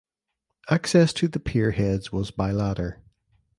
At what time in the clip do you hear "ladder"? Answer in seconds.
2.53-3.03